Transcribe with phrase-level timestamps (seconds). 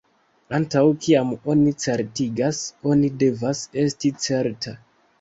[0.59, 2.65] Antaŭ kiam oni certigas,
[2.95, 4.79] oni devas esti certa.